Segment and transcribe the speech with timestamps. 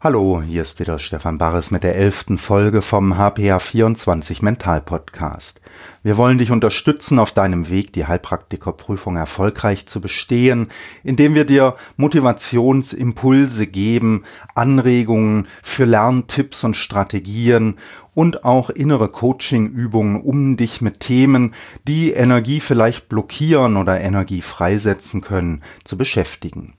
[0.00, 5.60] Hallo, hier ist wieder Stefan Barres mit der elften Folge vom HPA24 Mental Podcast.
[6.04, 10.68] Wir wollen dich unterstützen auf deinem Weg, die Heilpraktikerprüfung erfolgreich zu bestehen,
[11.02, 14.22] indem wir dir Motivationsimpulse geben,
[14.54, 17.74] Anregungen für Lerntipps und Strategien
[18.14, 21.54] und auch innere Coachingübungen, um dich mit Themen,
[21.88, 26.74] die Energie vielleicht blockieren oder Energie freisetzen können, zu beschäftigen.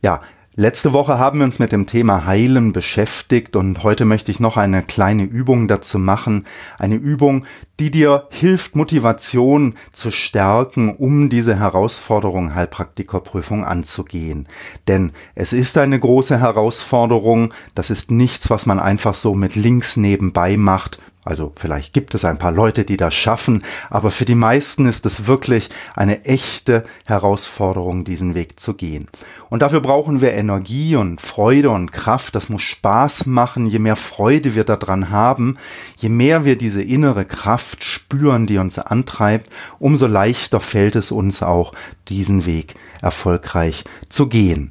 [0.00, 0.20] Ja,
[0.58, 4.56] Letzte Woche haben wir uns mit dem Thema Heilen beschäftigt und heute möchte ich noch
[4.56, 6.46] eine kleine Übung dazu machen.
[6.78, 7.44] Eine Übung,
[7.78, 14.48] die dir hilft, Motivation zu stärken, um diese Herausforderung Heilpraktikerprüfung anzugehen.
[14.88, 17.52] Denn es ist eine große Herausforderung.
[17.74, 22.24] Das ist nichts, was man einfach so mit links nebenbei macht, also vielleicht gibt es
[22.24, 26.84] ein paar Leute, die das schaffen, aber für die meisten ist es wirklich eine echte
[27.04, 29.08] Herausforderung, diesen Weg zu gehen.
[29.50, 32.36] Und dafür brauchen wir Energie und Freude und Kraft.
[32.36, 33.66] Das muss Spaß machen.
[33.66, 35.56] Je mehr Freude wir daran haben,
[35.96, 41.42] je mehr wir diese innere Kraft spüren, die uns antreibt, umso leichter fällt es uns
[41.42, 41.74] auch,
[42.08, 44.70] diesen Weg erfolgreich zu gehen.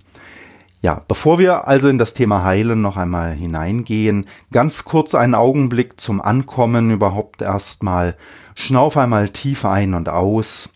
[0.85, 5.99] Ja, bevor wir also in das Thema Heilen noch einmal hineingehen, ganz kurz einen Augenblick
[5.99, 8.15] zum Ankommen überhaupt erstmal.
[8.53, 10.69] Schnauf einmal tief ein und aus.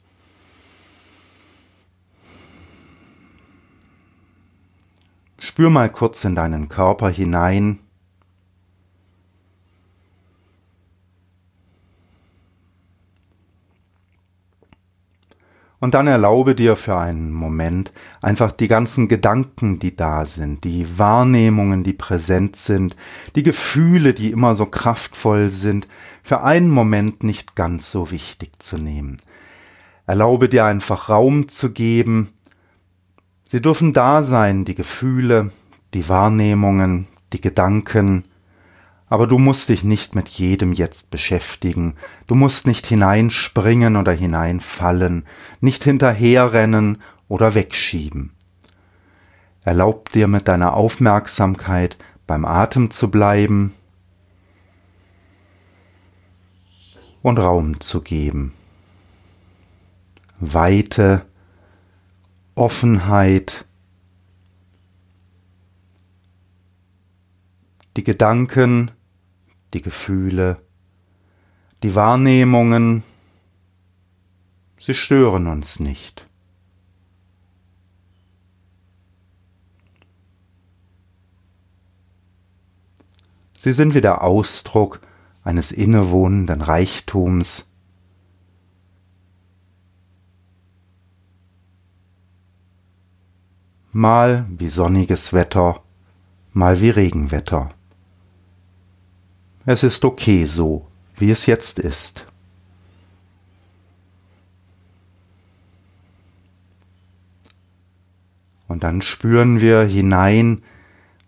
[5.37, 7.77] Spür mal kurz in deinen Körper hinein.
[15.79, 20.99] Und dann erlaube dir für einen Moment einfach die ganzen Gedanken, die da sind, die
[20.99, 22.97] Wahrnehmungen, die präsent sind,
[23.35, 25.87] die Gefühle, die immer so kraftvoll sind,
[26.21, 29.17] für einen Moment nicht ganz so wichtig zu nehmen.
[30.05, 32.33] Erlaube dir einfach Raum zu geben.
[33.45, 35.51] Sie dürfen da sein, die Gefühle,
[35.93, 38.25] die Wahrnehmungen, die Gedanken,
[39.09, 41.95] aber du musst dich nicht mit jedem jetzt beschäftigen,
[42.27, 45.25] du musst nicht hineinspringen oder hineinfallen,
[45.59, 48.31] nicht hinterherrennen oder wegschieben.
[49.63, 51.97] Erlaub dir mit deiner Aufmerksamkeit
[52.27, 53.73] beim Atem zu bleiben
[57.21, 58.53] und Raum zu geben.
[60.39, 61.25] Weite,
[62.55, 63.65] Offenheit,
[67.97, 68.91] die Gedanken,
[69.73, 70.61] die Gefühle,
[71.83, 73.03] die Wahrnehmungen,
[74.79, 76.25] sie stören uns nicht.
[83.57, 85.01] Sie sind wie der Ausdruck
[85.43, 87.65] eines innewohnenden Reichtums,
[93.91, 95.83] mal wie sonniges Wetter,
[96.53, 97.69] mal wie Regenwetter.
[99.71, 100.87] Es ist okay so,
[101.19, 102.25] wie es jetzt ist.
[108.67, 110.63] Und dann spüren wir hinein,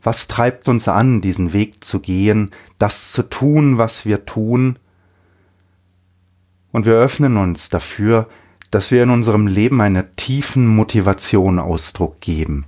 [0.02, 4.79] was treibt uns an, diesen Weg zu gehen, das zu tun, was wir tun.
[6.72, 8.28] Und wir öffnen uns dafür,
[8.72, 12.66] dass wir in unserem Leben einer tiefen Motivation Ausdruck geben,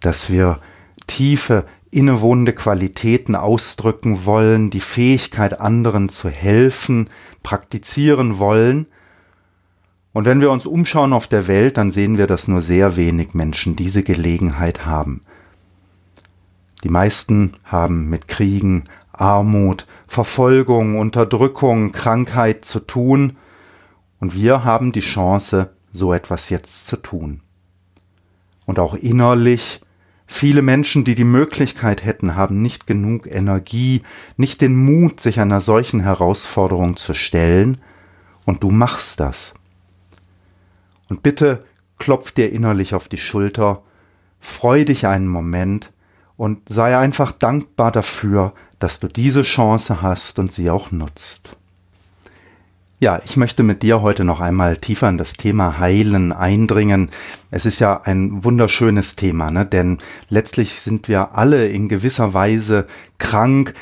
[0.00, 0.60] dass wir
[1.06, 7.10] tiefe innewohnende Qualitäten ausdrücken wollen, die Fähigkeit anderen zu helfen,
[7.42, 8.86] praktizieren wollen.
[10.12, 13.34] Und wenn wir uns umschauen auf der Welt, dann sehen wir, dass nur sehr wenig
[13.34, 15.22] Menschen diese Gelegenheit haben.
[16.84, 23.36] Die meisten haben mit Kriegen, Armut, Verfolgung, Unterdrückung, Krankheit zu tun,
[24.18, 27.42] und wir haben die Chance, so etwas jetzt zu tun.
[28.64, 29.80] Und auch innerlich
[30.26, 34.02] Viele Menschen, die die Möglichkeit hätten, haben nicht genug Energie,
[34.36, 37.78] nicht den Mut, sich einer solchen Herausforderung zu stellen,
[38.44, 39.54] und du machst das.
[41.08, 41.64] Und bitte
[41.98, 43.82] klopf dir innerlich auf die Schulter,
[44.40, 45.92] freu dich einen Moment
[46.36, 51.56] und sei einfach dankbar dafür, dass du diese Chance hast und sie auch nutzt.
[52.98, 57.10] Ja, ich möchte mit dir heute noch einmal tiefer in das Thema Heilen eindringen.
[57.50, 59.66] Es ist ja ein wunderschönes Thema, ne?
[59.66, 59.98] denn
[60.30, 62.86] letztlich sind wir alle in gewisser Weise
[63.18, 63.74] krank,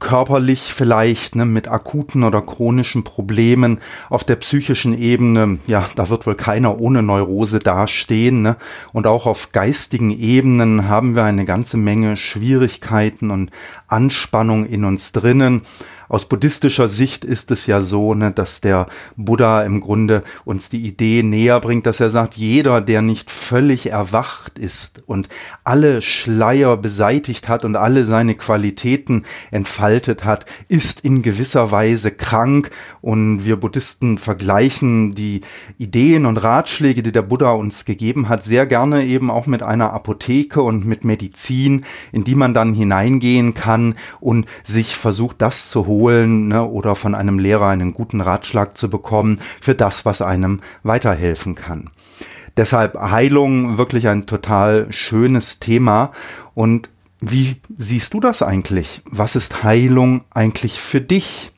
[0.00, 1.46] körperlich vielleicht, ne?
[1.46, 3.78] mit akuten oder chronischen Problemen.
[4.10, 8.42] Auf der psychischen Ebene, ja, da wird wohl keiner ohne Neurose dastehen.
[8.42, 8.56] Ne?
[8.92, 13.52] Und auch auf geistigen Ebenen haben wir eine ganze Menge Schwierigkeiten und
[13.86, 15.62] Anspannung in uns drinnen
[16.08, 18.86] aus buddhistischer Sicht ist es ja so, ne, dass der
[19.16, 23.90] Buddha im Grunde uns die Idee näher bringt, dass er sagt, jeder, der nicht völlig
[23.90, 25.28] erwacht ist und
[25.64, 32.70] alle Schleier beseitigt hat und alle seine Qualitäten entfaltet hat, ist in gewisser Weise krank.
[33.00, 35.40] Und wir Buddhisten vergleichen die
[35.78, 39.92] Ideen und Ratschläge, die der Buddha uns gegeben hat, sehr gerne eben auch mit einer
[39.92, 45.86] Apotheke und mit Medizin, in die man dann hineingehen kann und sich versucht, das zu
[45.86, 50.20] holen holen ne, oder von einem Lehrer einen guten Ratschlag zu bekommen für das, was
[50.20, 51.90] einem weiterhelfen kann.
[52.56, 56.12] Deshalb Heilung wirklich ein total schönes Thema.
[56.54, 56.90] Und
[57.20, 59.02] wie siehst du das eigentlich?
[59.04, 61.52] Was ist Heilung eigentlich für dich?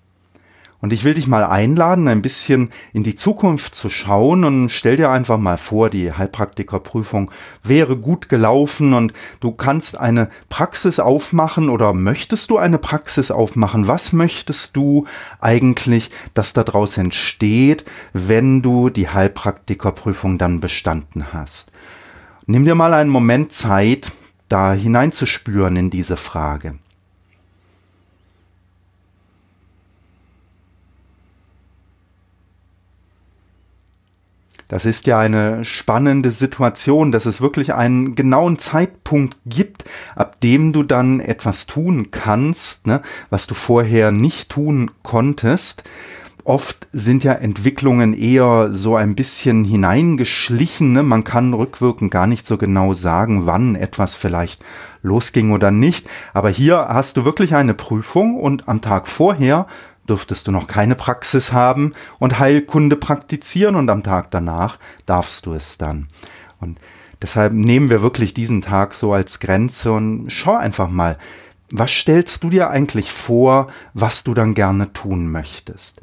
[0.80, 4.96] Und ich will dich mal einladen, ein bisschen in die Zukunft zu schauen und stell
[4.96, 7.32] dir einfach mal vor, die Heilpraktikerprüfung
[7.64, 13.88] wäre gut gelaufen und du kannst eine Praxis aufmachen oder möchtest du eine Praxis aufmachen?
[13.88, 15.06] Was möchtest du
[15.40, 21.72] eigentlich, dass daraus entsteht, wenn du die Heilpraktikerprüfung dann bestanden hast?
[22.46, 24.12] Nimm dir mal einen Moment Zeit,
[24.48, 26.76] da hineinzuspüren in diese Frage.
[34.68, 39.84] Das ist ja eine spannende Situation, dass es wirklich einen genauen Zeitpunkt gibt,
[40.14, 43.00] ab dem du dann etwas tun kannst, ne,
[43.30, 45.84] was du vorher nicht tun konntest.
[46.44, 50.92] Oft sind ja Entwicklungen eher so ein bisschen hineingeschlichen.
[50.92, 51.02] Ne?
[51.02, 54.62] Man kann rückwirkend gar nicht so genau sagen, wann etwas vielleicht
[55.02, 56.08] losging oder nicht.
[56.32, 59.66] Aber hier hast du wirklich eine Prüfung und am Tag vorher
[60.08, 65.52] dürftest du noch keine Praxis haben und Heilkunde praktizieren und am Tag danach darfst du
[65.52, 66.08] es dann.
[66.60, 66.80] Und
[67.22, 71.18] deshalb nehmen wir wirklich diesen Tag so als Grenze und schau einfach mal,
[71.70, 76.00] was stellst du dir eigentlich vor, was du dann gerne tun möchtest?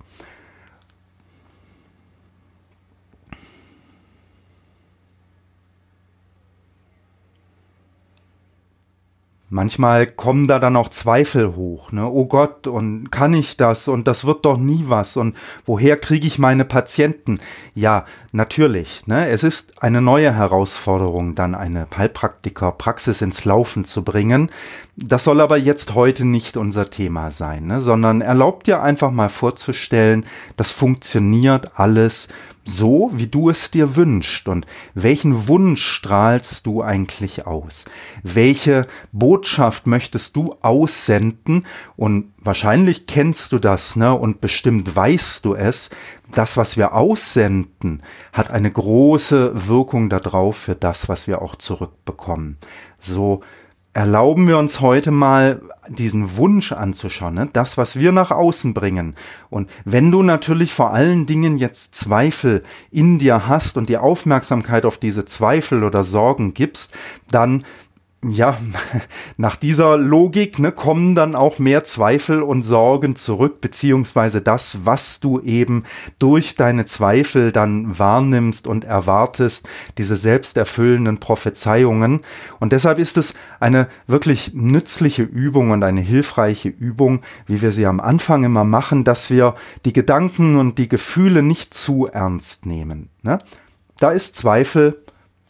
[9.55, 12.05] Manchmal kommen da dann auch Zweifel hoch, ne?
[12.05, 13.87] Oh Gott, und kann ich das?
[13.87, 15.15] Und das wird doch nie was.
[15.15, 15.33] Und
[15.65, 17.39] woher kriege ich meine Patienten?
[17.73, 18.03] Ja,
[18.33, 19.07] natürlich.
[19.07, 19.29] Ne?
[19.29, 24.49] Es ist eine neue Herausforderung, dann eine Heilpraktiker-Praxis ins Laufen zu bringen.
[24.97, 27.81] Das soll aber jetzt heute nicht unser Thema sein, ne?
[27.81, 30.25] sondern erlaubt dir einfach mal vorzustellen,
[30.55, 32.29] das funktioniert alles
[32.67, 34.65] so, wie du es dir wünschst und
[34.95, 37.85] welchen Wunsch strahlst du eigentlich aus?
[38.23, 41.67] Welche Botschaft möchtest du aussenden?
[41.95, 44.13] Und wahrscheinlich kennst du das, ne?
[44.15, 45.91] Und bestimmt weißt du es.
[46.31, 48.01] Das, was wir aussenden,
[48.33, 52.57] hat eine große Wirkung darauf für das, was wir auch zurückbekommen.
[52.99, 53.41] So
[53.95, 57.49] erlauben wir uns heute mal diesen Wunsch anzuschauen, ne?
[57.53, 59.15] das, was wir nach außen bringen.
[59.49, 64.85] Und wenn du natürlich vor allen Dingen jetzt Zweifel in dir hast und die Aufmerksamkeit
[64.85, 66.91] auf diese Zweifel oder Sorgen gibst,
[67.31, 67.63] dann
[68.31, 68.57] ja,
[69.37, 75.19] nach dieser Logik ne, kommen dann auch mehr Zweifel und Sorgen zurück, beziehungsweise das, was
[75.19, 75.83] du eben
[76.19, 79.67] durch deine Zweifel dann wahrnimmst und erwartest,
[79.97, 82.21] diese selbsterfüllenden Prophezeiungen.
[82.59, 87.85] Und deshalb ist es eine wirklich nützliche Übung und eine hilfreiche Übung, wie wir sie
[87.85, 89.55] am Anfang immer machen, dass wir
[89.85, 93.09] die Gedanken und die Gefühle nicht zu ernst nehmen.
[93.21, 93.39] Ne?
[93.99, 95.01] Da ist Zweifel,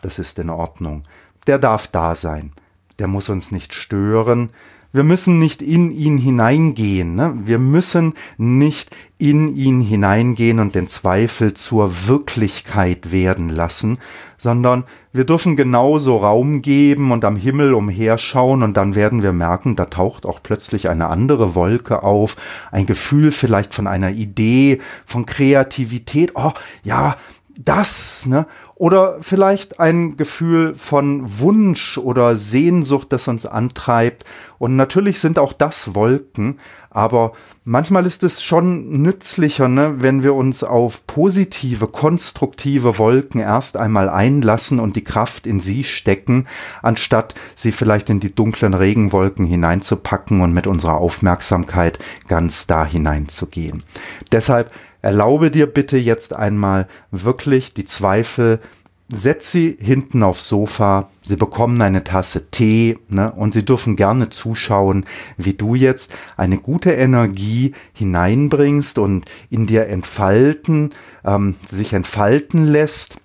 [0.02, 1.04] das ist in Ordnung.
[1.48, 2.52] Der darf da sein
[3.00, 4.50] der muss uns nicht stören.
[4.96, 7.16] Wir müssen nicht in ihn hineingehen.
[7.16, 7.34] Ne?
[7.44, 13.98] Wir müssen nicht in ihn hineingehen und den Zweifel zur Wirklichkeit werden lassen,
[14.38, 19.76] sondern wir dürfen genauso Raum geben und am Himmel umherschauen und dann werden wir merken,
[19.76, 22.38] da taucht auch plötzlich eine andere Wolke auf,
[22.72, 26.32] ein Gefühl vielleicht von einer Idee, von Kreativität.
[26.36, 27.18] Oh, ja,
[27.58, 28.46] das, ne?
[28.76, 34.26] Oder vielleicht ein Gefühl von Wunsch oder Sehnsucht, das uns antreibt.
[34.58, 36.60] Und natürlich sind auch das Wolken,
[36.90, 37.32] aber
[37.64, 44.10] manchmal ist es schon nützlicher, ne, wenn wir uns auf positive, konstruktive Wolken erst einmal
[44.10, 46.46] einlassen und die Kraft in sie stecken,
[46.82, 53.84] anstatt sie vielleicht in die dunklen Regenwolken hineinzupacken und mit unserer Aufmerksamkeit ganz da hineinzugehen.
[54.32, 54.72] Deshalb
[55.06, 58.60] Erlaube dir bitte jetzt einmal wirklich die Zweifel,
[59.08, 64.32] setz sie hinten aufs Sofa, sie bekommen eine Tasse Tee ne, und sie dürfen gerne
[64.32, 65.06] zuschauen,
[65.38, 70.92] wie du jetzt eine gute Energie hineinbringst und in dir entfalten,
[71.24, 73.18] ähm, sich entfalten lässt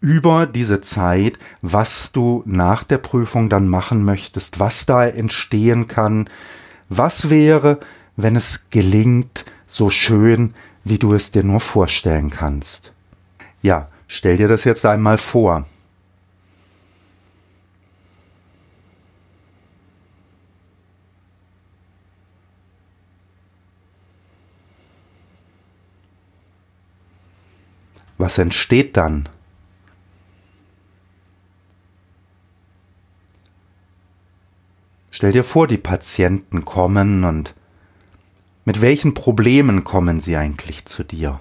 [0.00, 6.30] über diese Zeit, was du nach der Prüfung dann machen möchtest, was da entstehen kann,
[6.88, 7.80] was wäre,
[8.16, 10.54] wenn es gelingt, so schön
[10.88, 12.92] wie du es dir nur vorstellen kannst.
[13.60, 15.66] Ja, stell dir das jetzt einmal vor.
[28.16, 29.28] Was entsteht dann?
[35.10, 37.55] Stell dir vor, die Patienten kommen und
[38.66, 41.40] mit welchen Problemen kommen sie eigentlich zu dir?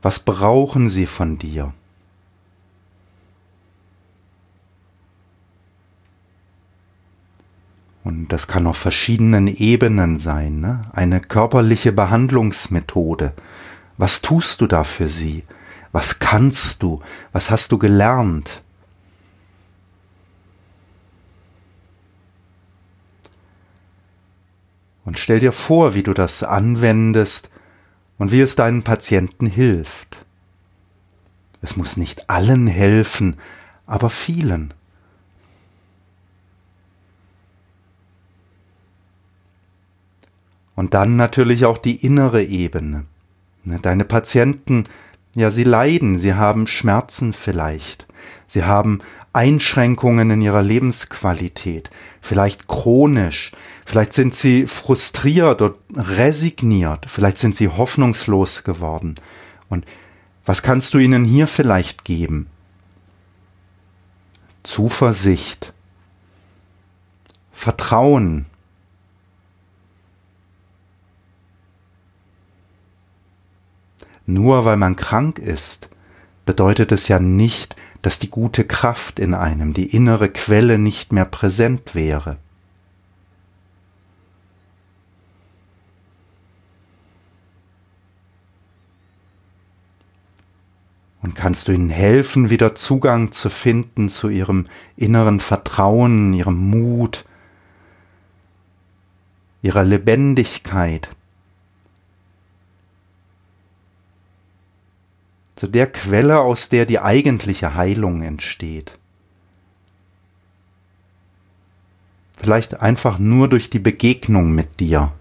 [0.00, 1.74] Was brauchen sie von dir?
[8.02, 10.58] Und das kann auf verschiedenen Ebenen sein.
[10.58, 10.82] Ne?
[10.94, 13.34] Eine körperliche Behandlungsmethode.
[13.98, 15.44] Was tust du da für sie?
[15.92, 17.02] Was kannst du?
[17.32, 18.62] Was hast du gelernt?
[25.04, 27.50] Und stell dir vor, wie du das anwendest
[28.18, 30.24] und wie es deinen Patienten hilft.
[31.60, 33.36] Es muss nicht allen helfen,
[33.86, 34.72] aber vielen.
[40.74, 43.04] Und dann natürlich auch die innere Ebene.
[43.64, 44.84] Deine Patienten
[45.34, 48.06] ja, sie leiden, sie haben Schmerzen vielleicht,
[48.46, 49.00] sie haben
[49.32, 53.52] Einschränkungen in ihrer Lebensqualität, vielleicht chronisch,
[53.86, 59.14] vielleicht sind sie frustriert oder resigniert, vielleicht sind sie hoffnungslos geworden.
[59.68, 59.86] Und
[60.44, 62.48] was kannst du ihnen hier vielleicht geben?
[64.62, 65.72] Zuversicht,
[67.52, 68.46] Vertrauen,
[74.32, 75.90] Nur weil man krank ist,
[76.46, 81.26] bedeutet es ja nicht, dass die gute Kraft in einem, die innere Quelle nicht mehr
[81.26, 82.38] präsent wäre.
[91.20, 97.26] Und kannst du ihnen helfen, wieder Zugang zu finden zu ihrem inneren Vertrauen, ihrem Mut,
[99.60, 101.10] ihrer Lebendigkeit,
[105.62, 108.98] zu der Quelle, aus der die eigentliche Heilung entsteht.
[112.36, 115.12] Vielleicht einfach nur durch die Begegnung mit dir.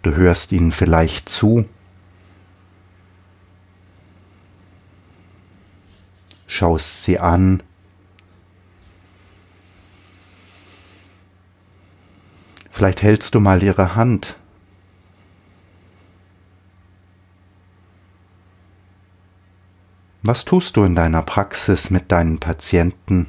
[0.00, 1.66] Du hörst ihnen vielleicht zu.
[6.46, 7.62] Schaust sie an.
[12.70, 14.39] Vielleicht hältst du mal ihre Hand
[20.22, 23.26] Was tust du in deiner Praxis mit deinen Patienten?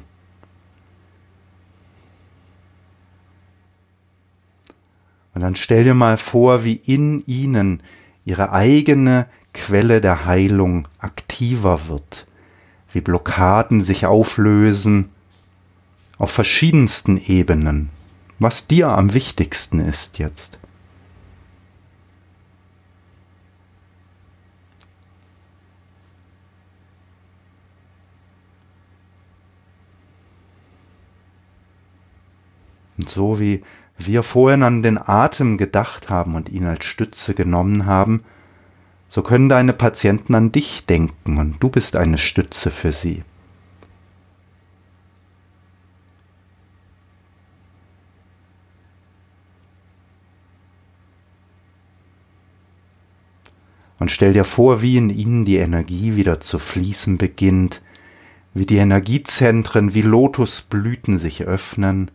[5.34, 7.82] Und dann stell dir mal vor, wie in ihnen
[8.26, 12.26] ihre eigene Quelle der Heilung aktiver wird,
[12.92, 15.08] wie Blockaden sich auflösen
[16.18, 17.88] auf verschiedensten Ebenen,
[18.38, 20.58] was dir am wichtigsten ist jetzt.
[33.02, 33.64] Und so wie
[33.98, 38.22] wir vorhin an den Atem gedacht haben und ihn als Stütze genommen haben,
[39.08, 43.24] so können deine Patienten an dich denken und du bist eine Stütze für sie.
[53.98, 57.82] Und stell dir vor, wie in ihnen die Energie wieder zu fließen beginnt,
[58.54, 62.12] wie die Energiezentren wie Lotusblüten sich öffnen,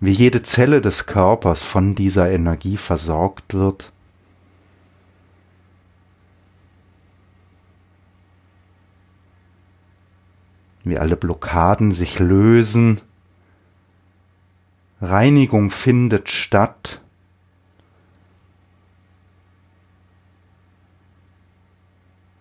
[0.00, 3.92] wie jede Zelle des Körpers von dieser Energie versorgt wird.
[10.84, 13.00] Wie alle Blockaden sich lösen.
[15.00, 17.00] Reinigung findet statt.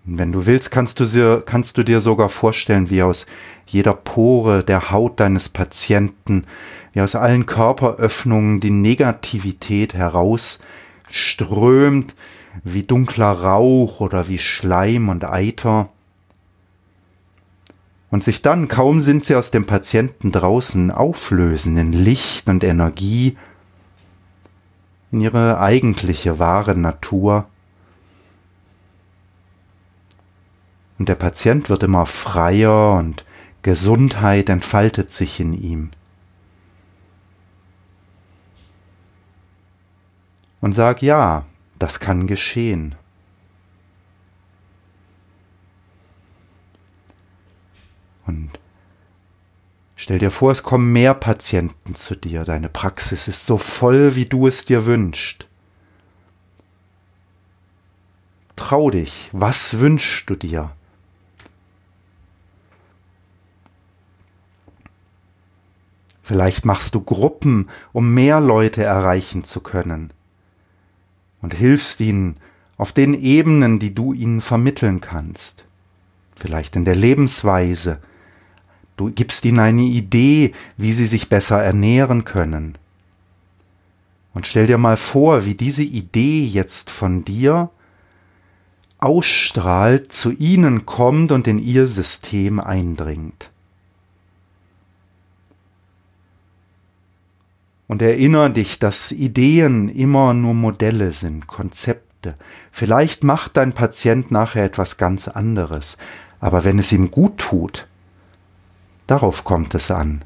[0.10, 3.26] Wenn du willst, kannst du, dir, kannst du dir sogar vorstellen, wie aus
[3.66, 6.46] jeder Pore der Haut deines Patienten,
[6.94, 12.16] wie aus allen Körperöffnungen die Negativität herausströmt,
[12.64, 15.90] wie dunkler Rauch oder wie Schleim und Eiter.
[18.10, 23.36] Und sich dann, kaum sind sie aus dem Patienten draußen, auflösen in Licht und Energie,
[25.12, 27.50] in ihre eigentliche wahre Natur
[31.00, 33.26] und der Patient wird immer freier und
[33.62, 35.92] Gesundheit entfaltet sich in ihm.
[40.62, 41.46] Und sag ja,
[41.78, 42.96] das kann geschehen.
[48.26, 48.60] Und
[49.96, 52.44] stell dir vor, es kommen mehr Patienten zu dir.
[52.44, 55.48] Deine Praxis ist so voll, wie du es dir wünschst.
[58.56, 59.30] Trau dich.
[59.32, 60.77] Was wünschst du dir?
[66.28, 70.12] Vielleicht machst du Gruppen, um mehr Leute erreichen zu können.
[71.42, 72.36] Und hilfst ihnen
[72.76, 75.64] auf den Ebenen, die du ihnen vermitteln kannst.
[76.36, 78.00] Vielleicht in der Lebensweise.
[78.98, 82.78] Du gibst ihnen eine Idee, wie sie sich besser ernähren können.
[84.34, 87.70] Und stell dir mal vor, wie diese Idee jetzt von dir
[88.98, 93.50] ausstrahlt, zu ihnen kommt und in ihr System eindringt.
[97.88, 102.36] Und erinnere dich, dass Ideen immer nur Modelle sind, Konzepte.
[102.72, 105.98] Vielleicht macht dein Patient nachher etwas ganz anderes,
[106.40, 107.88] aber wenn es ihm gut tut,
[109.08, 110.24] darauf kommt es an.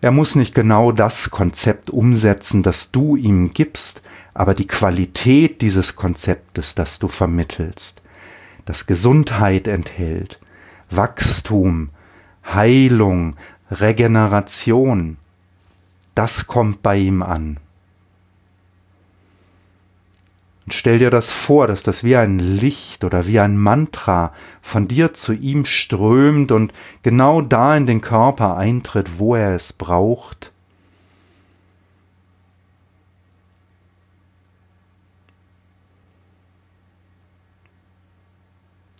[0.00, 4.02] Er muss nicht genau das Konzept umsetzen, das du ihm gibst,
[4.32, 8.02] aber die Qualität dieses Konzeptes, das du vermittelst,
[8.64, 10.38] das Gesundheit enthält,
[10.90, 11.90] Wachstum,
[12.46, 13.36] Heilung,
[13.70, 15.16] Regeneration,
[16.18, 17.60] das kommt bei ihm an.
[20.64, 24.88] Und stell dir das vor, dass das wie ein Licht oder wie ein Mantra von
[24.88, 30.50] dir zu ihm strömt und genau da in den Körper eintritt, wo er es braucht.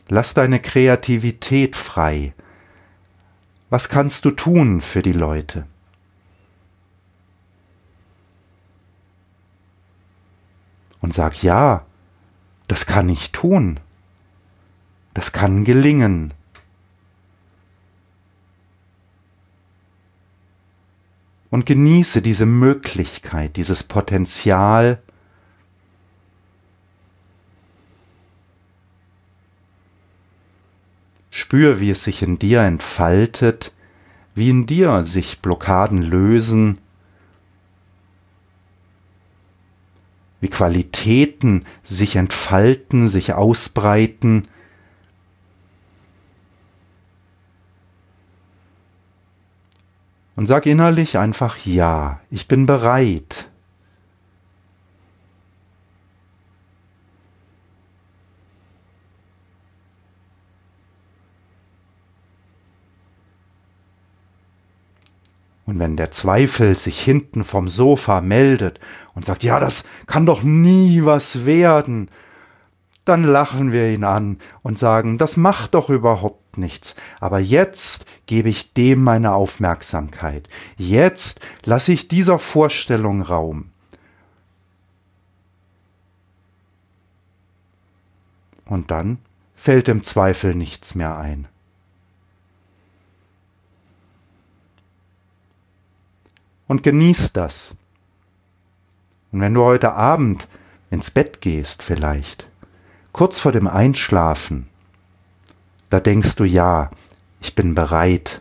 [0.09, 2.33] Lass deine Kreativität frei.
[3.71, 5.67] Was kannst du tun für die Leute?
[11.01, 11.85] Und sag, ja,
[12.67, 13.81] das kann ich tun.
[15.15, 16.35] Das kann gelingen.
[21.51, 25.03] Und genieße diese Möglichkeit, dieses Potenzial,
[31.31, 33.73] Spür, wie es sich in dir entfaltet,
[34.35, 36.79] wie in dir sich Blockaden lösen,
[40.41, 44.49] wie Qualitäten sich entfalten, sich ausbreiten.
[50.37, 53.49] Und sag innerlich einfach Ja, ich bin bereit.
[65.69, 68.81] Und wenn der Zweifel sich hinten vom Sofa meldet
[69.15, 72.11] und sagt, ja, das kann doch nie was werden,
[73.05, 76.97] dann lachen wir ihn an und sagen, das macht doch überhaupt nichts.
[77.21, 80.49] Aber jetzt gebe ich dem meine Aufmerksamkeit.
[80.79, 83.69] Jetzt lasse ich dieser Vorstellung Raum.
[88.65, 89.19] Und dann
[89.55, 91.47] fällt dem Zweifel nichts mehr ein.
[96.69, 97.75] Und genieß das.
[99.33, 100.47] Und wenn du heute Abend
[100.91, 102.47] ins Bett gehst vielleicht,
[103.13, 104.69] kurz vor dem Einschlafen,
[105.91, 106.91] da denkst du, ja,
[107.41, 108.41] ich bin bereit.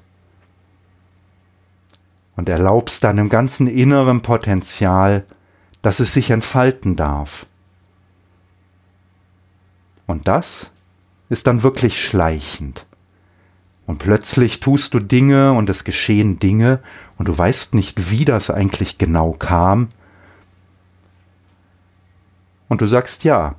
[2.35, 5.25] Und erlaubst deinem ganzen inneren Potenzial,
[5.81, 7.47] dass es sich entfalten darf.
[10.05, 10.69] Und das
[11.29, 12.86] ist dann wirklich schleichend.
[13.87, 16.81] Und plötzlich tust du Dinge und es geschehen Dinge
[17.17, 19.87] und du weißt nicht, wie das eigentlich genau kam.
[22.67, 23.55] Und du sagst ja,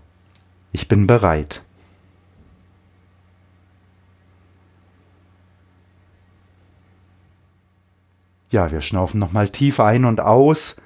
[0.71, 1.63] ich bin bereit.
[8.51, 10.77] Ja, wir schnaufen nochmal tief ein und aus.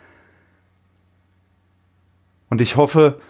[2.49, 3.21] Und ich hoffe,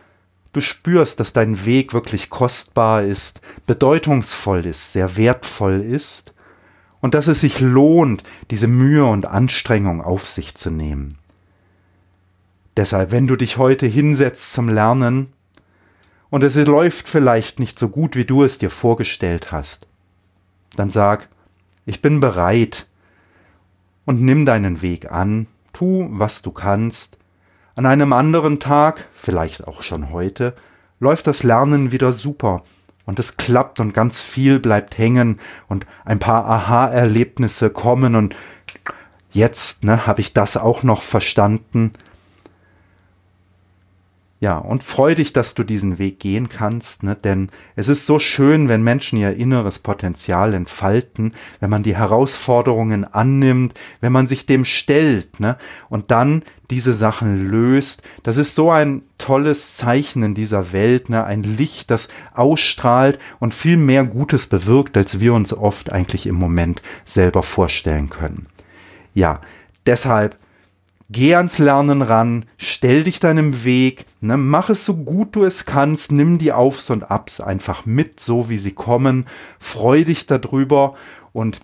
[0.52, 6.34] du spürst, dass dein Weg wirklich kostbar ist, bedeutungsvoll ist, sehr wertvoll ist
[7.00, 11.18] und dass es sich lohnt, diese Mühe und Anstrengung auf sich zu nehmen.
[12.76, 15.32] Deshalb, wenn du dich heute hinsetzt zum Lernen
[16.30, 19.86] und es läuft vielleicht nicht so gut, wie du es dir vorgestellt hast,
[20.76, 21.28] dann sag,
[21.84, 22.86] ich bin bereit,
[24.04, 27.18] und nimm deinen Weg an, tu, was du kannst.
[27.74, 30.54] An einem anderen Tag, vielleicht auch schon heute,
[31.00, 32.62] läuft das Lernen wieder super.
[33.06, 35.40] Und es klappt und ganz viel bleibt hängen.
[35.68, 38.14] Und ein paar Aha-Erlebnisse kommen.
[38.14, 38.36] Und
[39.30, 41.94] jetzt ne, habe ich das auch noch verstanden
[44.42, 47.14] ja, und freu dich, dass du diesen Weg gehen kannst, ne?
[47.14, 53.04] denn es ist so schön, wenn Menschen ihr inneres Potenzial entfalten, wenn man die Herausforderungen
[53.04, 55.58] annimmt, wenn man sich dem stellt ne?
[55.88, 58.02] und dann diese Sachen löst.
[58.24, 61.22] Das ist so ein tolles Zeichen in dieser Welt, ne?
[61.22, 66.34] ein Licht, das ausstrahlt und viel mehr Gutes bewirkt, als wir uns oft eigentlich im
[66.34, 68.48] Moment selber vorstellen können.
[69.14, 69.40] Ja,
[69.86, 70.36] deshalb
[71.10, 75.64] Geh ans Lernen ran, stell dich deinem Weg, ne, mach es so gut du es
[75.64, 79.26] kannst, nimm die Aufs und Abs einfach mit, so wie sie kommen,
[79.58, 80.94] freu dich darüber
[81.32, 81.60] und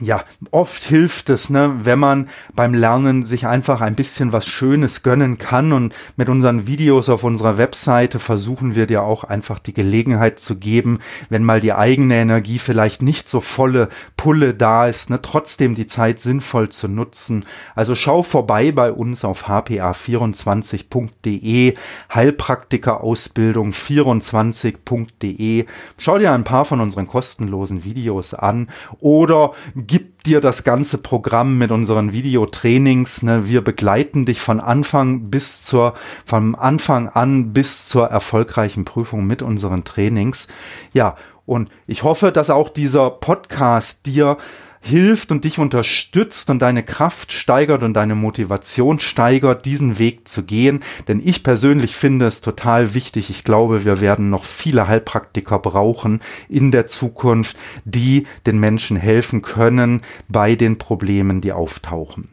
[0.00, 5.02] ja, oft hilft es, ne, wenn man beim Lernen sich einfach ein bisschen was Schönes
[5.02, 5.72] gönnen kann.
[5.72, 10.56] Und mit unseren Videos auf unserer Webseite versuchen wir dir auch einfach die Gelegenheit zu
[10.56, 15.74] geben, wenn mal die eigene Energie vielleicht nicht so volle Pulle da ist, ne, trotzdem
[15.74, 17.44] die Zeit sinnvoll zu nutzen.
[17.74, 21.74] Also schau vorbei bei uns auf hpa24.de,
[22.12, 25.66] Heilpraktikerausbildung 24.de.
[25.98, 28.68] Schau dir ein paar von unseren kostenlosen Videos an
[29.00, 29.52] oder
[29.86, 33.22] gibt dir das ganze Programm mit unseren Videotrainings.
[33.22, 33.48] Ne?
[33.48, 35.94] Wir begleiten dich von Anfang bis zur,
[36.24, 40.48] vom Anfang an bis zur erfolgreichen Prüfung mit unseren Trainings.
[40.92, 41.16] Ja,
[41.46, 44.38] und ich hoffe, dass auch dieser Podcast dir
[44.84, 50.44] hilft und dich unterstützt und deine Kraft steigert und deine Motivation steigert, diesen Weg zu
[50.44, 50.80] gehen.
[51.08, 53.30] Denn ich persönlich finde es total wichtig.
[53.30, 59.42] Ich glaube, wir werden noch viele Heilpraktiker brauchen in der Zukunft, die den Menschen helfen
[59.42, 62.28] können bei den Problemen, die auftauchen.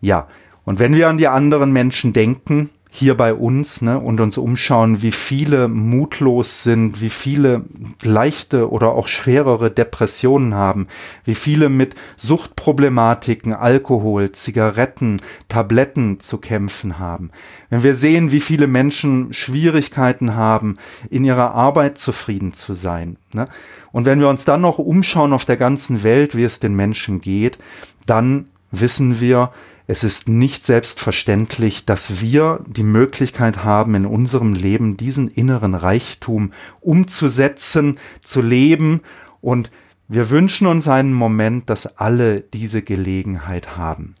[0.00, 0.28] Ja,
[0.64, 5.02] und wenn wir an die anderen Menschen denken, hier bei uns ne, und uns umschauen,
[5.02, 7.64] wie viele mutlos sind, wie viele
[8.02, 10.86] leichte oder auch schwerere Depressionen haben,
[11.24, 17.30] wie viele mit Suchtproblematiken, Alkohol, Zigaretten, Tabletten zu kämpfen haben.
[17.68, 20.78] Wenn wir sehen, wie viele Menschen Schwierigkeiten haben,
[21.10, 23.18] in ihrer Arbeit zufrieden zu sein.
[23.34, 23.46] Ne?
[23.92, 27.20] Und wenn wir uns dann noch umschauen auf der ganzen Welt, wie es den Menschen
[27.20, 27.58] geht,
[28.06, 29.50] dann wissen wir,
[29.86, 36.52] es ist nicht selbstverständlich, dass wir die Möglichkeit haben, in unserem Leben diesen inneren Reichtum
[36.80, 39.00] umzusetzen, zu leben
[39.40, 39.70] und
[40.08, 44.14] wir wünschen uns einen Moment, dass alle diese Gelegenheit haben.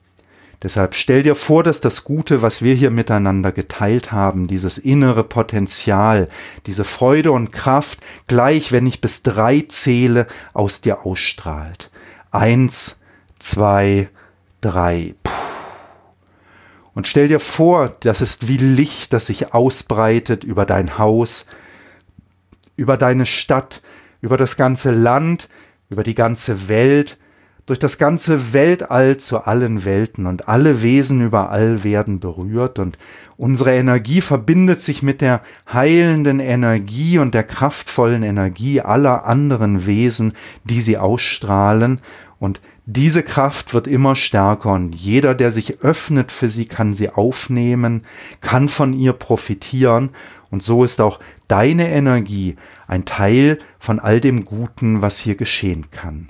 [0.62, 5.22] Deshalb stell dir vor, dass das Gute, was wir hier miteinander geteilt haben, dieses innere
[5.22, 6.28] Potenzial,
[6.66, 11.90] diese Freude und Kraft, gleich wenn ich bis drei zähle, aus dir ausstrahlt.
[12.30, 12.96] Eins,
[13.38, 14.08] zwei,
[14.60, 15.14] drei.
[15.22, 15.45] Puh.
[16.96, 21.44] Und stell dir vor, das ist wie Licht, das sich ausbreitet über dein Haus,
[22.74, 23.82] über deine Stadt,
[24.22, 25.50] über das ganze Land,
[25.90, 27.18] über die ganze Welt,
[27.66, 30.24] durch das ganze Weltall zu allen Welten.
[30.24, 32.78] Und alle Wesen überall werden berührt.
[32.78, 32.96] Und
[33.36, 40.32] unsere Energie verbindet sich mit der heilenden Energie und der kraftvollen Energie aller anderen Wesen,
[40.64, 42.00] die sie ausstrahlen
[42.38, 47.10] und diese Kraft wird immer stärker und jeder, der sich öffnet für sie, kann sie
[47.10, 48.04] aufnehmen,
[48.40, 50.10] kann von ihr profitieren
[50.50, 51.18] und so ist auch
[51.48, 56.28] deine Energie ein Teil von all dem Guten, was hier geschehen kann.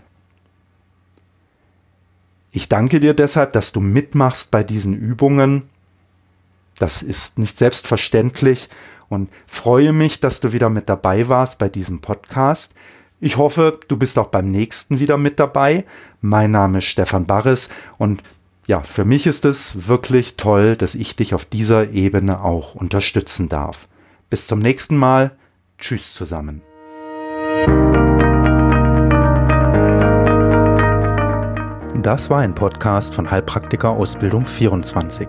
[2.53, 5.65] Ich danke dir deshalb, dass du mitmachst bei diesen Übungen.
[6.79, 8.71] Das ist nicht selbstverständlich
[9.11, 12.75] und freue mich, dass du wieder mit dabei warst bei diesem Podcast.
[13.19, 15.87] Ich hoffe, du bist auch beim nächsten wieder mit dabei.
[16.21, 18.23] Mein Name ist Stefan Barres und
[18.67, 23.49] ja, für mich ist es wirklich toll, dass ich dich auf dieser Ebene auch unterstützen
[23.49, 23.89] darf.
[24.29, 25.33] Bis zum nächsten Mal.
[25.79, 26.61] Tschüss zusammen.
[32.03, 35.29] Das war ein Podcast von Heilpraktiker Ausbildung 24.